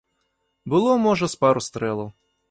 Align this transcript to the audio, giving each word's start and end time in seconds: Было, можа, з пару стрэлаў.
Было, 0.73 0.95
можа, 1.03 1.29
з 1.33 1.39
пару 1.43 1.63
стрэлаў. 1.67 2.09